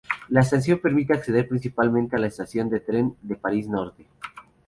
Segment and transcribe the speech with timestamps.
[0.29, 4.07] La estación permite acceder principalmente a la estación de tren de París Norte.